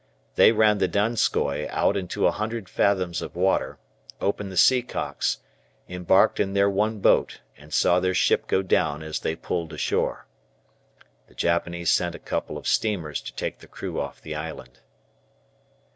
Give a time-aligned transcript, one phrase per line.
[0.33, 3.77] They ran the "Donskoi" out into a hundred fathoms of water,
[4.19, 5.37] opened the sea cocks,
[5.87, 10.25] embarked in their one boat, and saw their ship go down as they pulled ashore.
[11.27, 14.79] The Japanese sent a couple of steamers to take the crew off the island.